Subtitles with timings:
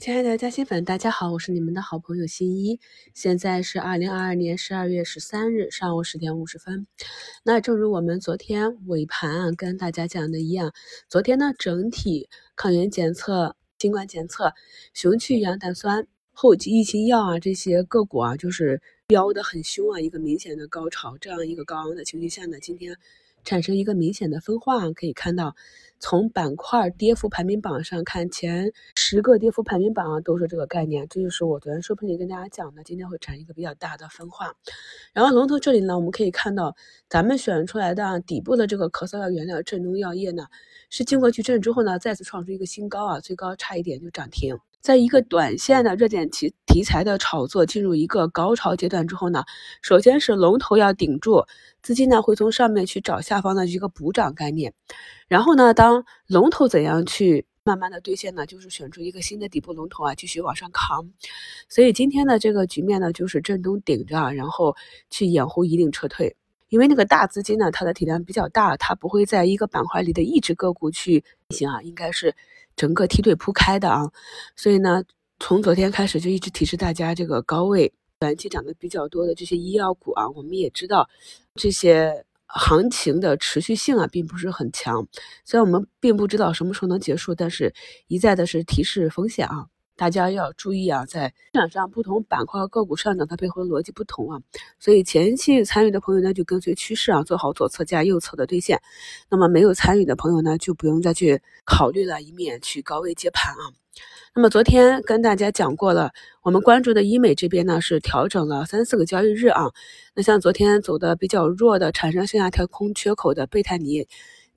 [0.00, 2.80] 亲爱的嘉兴粉，大家好，我是你们的好朋友新一。
[3.14, 6.86] 现在是二零二二年十二月十三日上午十点五十分。
[7.44, 10.72] 那正如我们昨天尾盘啊跟大家讲的一样，
[11.08, 14.52] 昨天呢整体抗原检测、新冠检测、
[14.94, 21.16] 雄去氧胆酸、后继疫情药啊这些个股啊，就是飙得很凶啊，一个明显的高潮。
[21.18, 22.96] 这样一个高昂的情绪下呢，今天。
[23.44, 25.56] 产生一个明显的分化，可以看到，
[25.98, 34.54] 从板块跌幅排名榜上看，前十个跌幅排名榜都是这个概念，这就是我昨天视频里跟大家讲的，今天会产生一个比较大的分化。
[35.12, 36.76] 然后龙头这里呢，我们可以看到，
[37.08, 40.46] 咱们选出来的底部的这个咳嗽药原料正中药业呢，
[40.90, 44.58] 是经过矩阵之后呢，再次创出一个新高啊，最高差一点就涨停。
[44.80, 49.44] 在一个短线的热点题题材的炒作进入一个高潮阶段之后呢，
[49.82, 51.44] 首先是龙头要顶住，
[51.82, 54.72] 资金呢会从上面去找下方的一个补涨概念，
[55.26, 58.46] 然后呢，当龙头怎样去慢慢的兑现呢？
[58.46, 61.10] 就是选出一个新的底部龙头啊，继续往上扛。
[61.68, 64.74] 所以今天的这个局面呢，就是震东顶着，然后
[65.10, 66.34] 去掩护一定撤退，
[66.68, 72.34] 因为那个大资金呢，它的体量比较大，它不会在一个板块里的一只个股去进行啊，应该是。
[72.76, 74.08] 整个梯队铺开的啊，
[74.54, 75.02] 所以呢，
[75.40, 81.10] 从昨天开始就一直提示大家，这个高位短期涨得比较多的这些医药股啊，我们也知道
[81.56, 85.04] 这些行情的持续性啊，并不是很强。
[85.44, 87.74] 虽然我们并不知道什么时候能结束，但是
[88.06, 89.66] 一再的是提示风险啊。
[89.98, 94.40] 大家要注意啊，在市场上不同板块和个股上涨，它背后的逻辑不同啊，
[94.78, 98.80] 所以前期参与的朋友呢，就跟随趋势啊，做好左侧加右侧的兑现。
[99.28, 103.74] 那么没有参与的朋友呢，就不用再去考虑了，以免去高位接盘啊。
[104.36, 106.12] 那么昨天跟大家讲过了，
[106.44, 109.72] 我们关注的医美这边呢，是调整了三四个交易日啊。
[110.14, 114.06] 那像昨天走的比较弱的，产生向下跳空缺口的贝泰尼。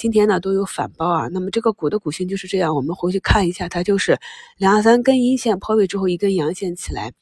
[0.00, 4.18] 今天呢都有反包啊，那么这个股的股性就是这样，我们回去看一下，它就是
[4.56, 7.12] 两三根阴线破位之后一根阳线起来，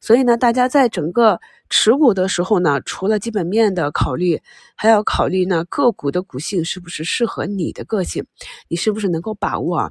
[0.00, 1.38] 所以呢，大家在整个。
[1.68, 4.40] 持股的时候呢，除了基本面的考虑，
[4.76, 8.24] 还要考虑呢个股的股性是不是适合你的个性，
[8.68, 9.90] 你是不是能够把握啊？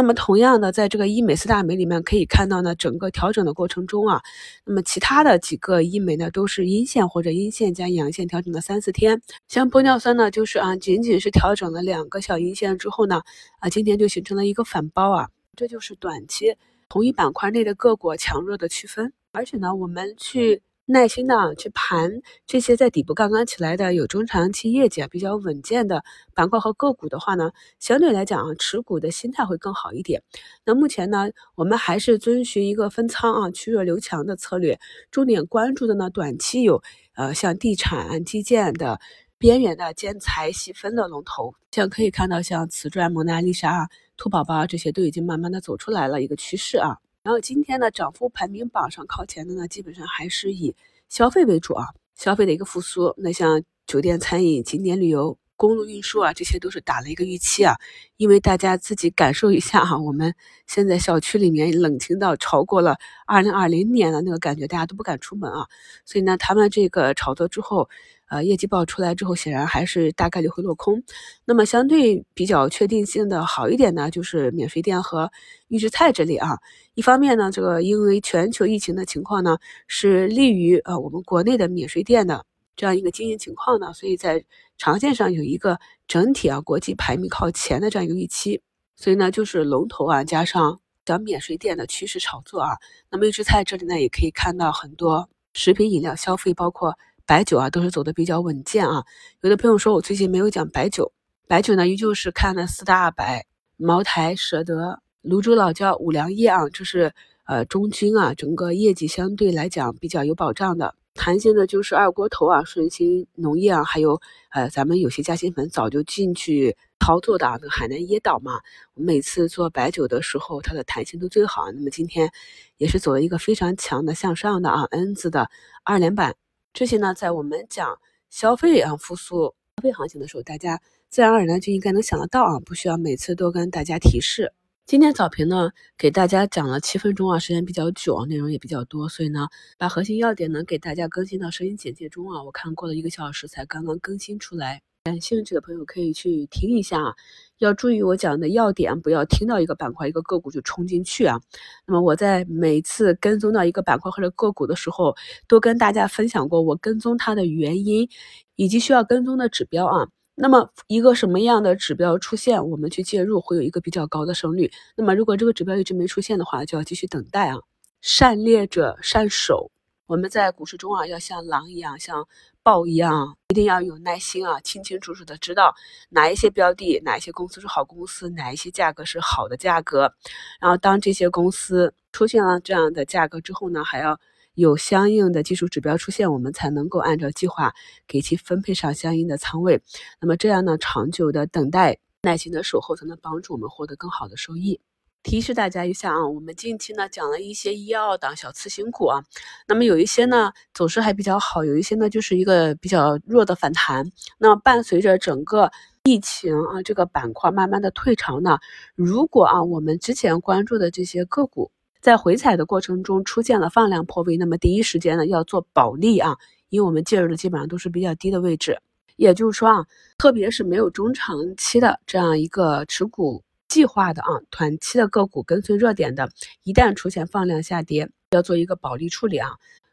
[0.00, 4.22] 那么同样的，在这个医美四大美里面可以看到呢，整个调整的过程中啊，
[4.64, 13.20] 那么其他的几个医美呢都是阴线或者阴线加阳线调整了三四天，像玻尿酸呢就是啊，仅仅是调整了两个小阴线之后呢，
[13.58, 16.56] 啊今天就形成了一个反包啊，这就是短期
[16.88, 20.62] 同一板块内的个股强弱的区分，而且呢，我们去。
[20.92, 26.02] 耐心的去盘这些在底部刚刚起来的有中长期业绩啊比较稳健的
[26.34, 30.22] 板块和个股的话呢，相对来讲啊持股的心态会更好一点。
[30.64, 34.80] 那目前呢，我们还是遵循一个分仓啊去弱留强的策略，
[35.12, 36.82] 重点关注的呢短期有
[37.14, 38.98] 呃像地产、基建的
[39.38, 46.98] 边缘的建材细分的龙头，像可以看到像瓷砖、蒙娜丽莎、兔宝宝这些都已经慢慢的走出来了一个趋势啊。
[47.22, 50.74] 然后今天呢，涨幅排名榜上靠前的呢，基本上还是以
[51.08, 53.14] 消费为主啊，消费的一个复苏。
[53.18, 57.74] 那像酒店、餐饮、景点旅游、公路运输啊，这些都是打了一个预期啊。
[58.16, 60.34] 因为大家自己感受一下哈，我们
[60.66, 65.66] 现在小区里面冷清到超过了二零二零年的那个感觉，大家都不敢出门啊。
[66.06, 67.90] 所以呢，他们这个炒作之后。
[68.32, 71.02] 呃，业绩报出来之后，显然还是大概率会落空。
[71.44, 75.32] 那么相对比较确定性的好一点呢，就是免税店和
[75.66, 76.56] 预制菜这里啊。
[76.94, 82.46] 一方面呢，这个因为全球疫情的情况呢，是利于呃我们国内的免税店的
[82.76, 84.44] 这样一个经营情况呢，所以在
[84.80, 88.62] 长线上有一个整体啊国际排名靠前的这样一个预期。
[88.96, 92.78] 所以呢，就是龙头啊加上讲免税店的趋势炒作啊。
[93.10, 96.96] 那么预制菜这里呢，也可以看到很多食品饮料消费，包括。
[97.26, 99.04] 白酒啊，都是走的比较稳健啊。
[99.42, 101.12] 有的朋友说我最近没有讲白酒，
[101.46, 107.14] 白酒呢依旧是看了四大白，茅台、舍得、泸州老窖、五粮液啊，这是
[107.44, 110.96] 呃中军啊，整个业绩相对来讲比较有保障的。
[111.22, 118.58] 弹性的就是二锅头啊，顺鑫农业啊，还有呃咱们有些嘉兴粉早就进去操作的啊，那个海南椰岛嘛，
[118.94, 121.70] 我们每次做白酒的时候，它的弹性都最好。
[121.72, 122.32] 那么今天
[122.78, 125.50] 也是走了一个非常强的向上的啊，N 字的
[125.84, 126.36] 二连板。
[126.72, 127.98] 这些呢，在我们讲
[128.30, 130.80] 消费啊复苏、消费行情的时候，大家
[131.10, 134.54] 自然而然就应该能想得到啊，不需要每次都跟大家提示。
[134.90, 139.46] 今天早评呢，给大家讲了七分钟啊，时间比较久，内容也比较多，所以呢，
[139.78, 142.42] 把核心要点呢给大家更新到声音简介中啊。
[142.42, 144.82] 我看过了一个小时才刚刚更新出来。
[145.04, 147.14] 感兴趣的朋友可以去听一下啊，
[147.58, 151.40] 要注意我讲的要点，不要听到一个板块、一个个股就冲进去啊。
[151.86, 155.14] 那么我在每次跟踪到一个板块或者个股的时候，
[155.46, 158.08] 都跟大家分享过我跟踪它的原因
[158.56, 160.08] 以及需要跟踪的指标啊。
[160.40, 164.72] 那么一个什么样的指标出现，我们去介入会有一个比较高的胜率。
[164.96, 167.58] 那么如果这个指标一直没出现的话，就要继续等待啊。
[168.00, 169.70] 善猎者善守，
[170.06, 172.26] 我们在股市中啊，要像狼一样，像
[172.62, 175.74] 豹一样，一定要有耐心啊，清清楚楚的知道
[176.08, 180.14] 哪一些标的、哪一些公司是好公司，哪一些价格是好的价格。
[180.58, 184.18] 然后当这些公司出现了这样的价格之后呢，还要
[184.60, 187.72] 有相应的技术指标出现，我们才能够按照计划
[188.06, 189.80] 给其分配上相应的仓位。
[190.20, 194.78] 那么这样呢，长久的等待、耐心的守候，才能帮助我们获得更好的收益。
[195.22, 199.22] 提示大家一下啊，我们近期呢讲了一些医药档小次新股啊，
[199.66, 204.10] 那么有一些呢走势还比较好，有一些呢就是一个比较弱的反弹。
[204.38, 205.70] 那伴随着整个
[206.04, 208.58] 疫情啊这个板块慢慢的退潮呢，
[208.94, 216.36] 如果啊我们之前关注的这些个股在回踩的过程中出现了放量破位，那么第一时间呢要做保利啊，
[216.68, 218.80] 因为我们介入的基本上都是比较低的位置，
[219.16, 219.86] 也就是说啊，
[220.18, 223.42] 特别是没有中长期的这样一个持股。
[223.68, 226.28] 计划的啊，短期的个股跟随热点的，
[226.64, 229.50] 一旦出现放量下跌，要做一个保利处理啊。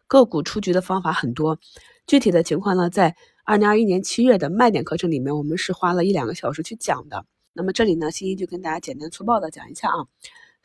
[0.07, 1.59] 个股出局的方法很多，
[2.07, 7.23] 具体的情况呢，在二零二一年七月的卖点课程里面，我们是花了一两个小时去讲的。
[7.53, 10.07] 那么这里呢，欣欣就跟大家简单粗暴的讲一下啊。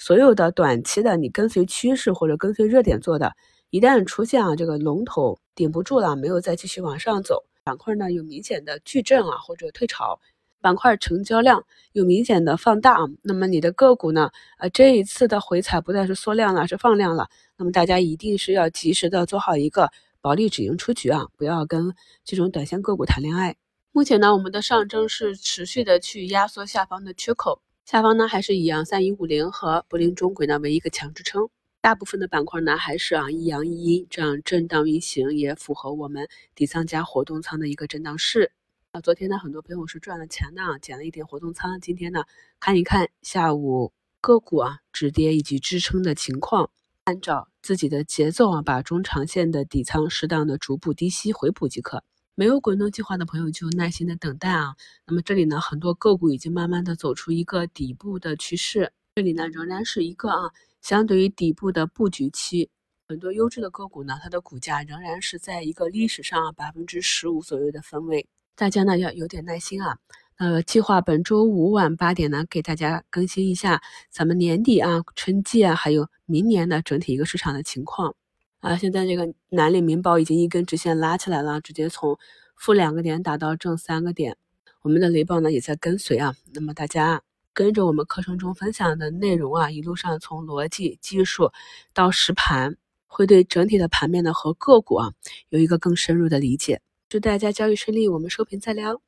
[0.04, 3.34] 所有的短期的你跟随趋势或者跟随热点做的，
[3.70, 10.18] 一旦出现啊这个龙头顶不住了，没有再继续往上走，板块呢有明显的巨震啊或者退潮。
[10.60, 14.30] 板块成交量有明显的放大，那么你的个股呢？
[14.58, 17.28] 呃，这一次的回踩不再是缩量了，是放量了。
[17.56, 19.88] 那么大家一定是要及时的做好一个
[20.20, 21.94] 保利止盈出局啊，不要跟
[22.24, 23.54] 这种短线个股谈恋爱。
[23.92, 31.48] 目前呢，我们的上证是持续的去压缩下方的缺口，下方呢还是以阳三一五零和柏林中轨呢为一个强支撑。
[31.80, 38.52] 大部分的板块呢还是啊一阳一阴这样震荡运行，也符合我们底仓加活动仓的一个震荡势。
[38.92, 41.80] 啊，昨天呢，很多朋友是赚了钱的，减了一点活动仓。
[41.80, 42.24] 今天呢，
[42.60, 46.70] 看一看下午个股啊止跌以及支撑的情况，
[47.04, 52.04] 按照自己的节奏啊，把中长线的底仓适当的逐步低吸回补即可。
[52.34, 54.74] 没有滚动计划的朋友就耐心的等待啊。
[55.06, 60.50] 那么这里呢，很多个股已经慢慢的走出一个底部的趋势，这里呢仍然是一个啊
[60.80, 62.70] 相对于底部的布局期。
[63.08, 68.26] 很多优质的个股呢，它的股价仍然是在一个历史上百分之十五左右的分位。
[68.54, 69.98] 大家呢要有点耐心啊，
[70.36, 78.14] 呃，计划本周五晚八点呢给大家更新一下咱们年底啊、春季啊，还有明年的整体一个市场的情况
[78.62, 78.74] 啊。
[78.78, 82.18] 现在这个南岭民保已经一根直线拉起来了，直接从
[82.56, 84.38] 负两个点打到正三个点，
[84.80, 86.34] 我们的雷暴呢也在跟随啊。
[86.54, 87.20] 那么大家
[87.52, 91.52] 跟着我们课程中分享的内容啊，一路上从逻辑、技术
[91.92, 92.76] 到实盘，
[93.06, 95.12] 会对整体的盘面呢和个股啊
[95.50, 96.80] 有一个更深入的理解。
[97.08, 99.02] 祝大家交易顺利，我们收评再聊。